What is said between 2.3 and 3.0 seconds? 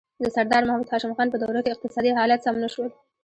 سم نه شول.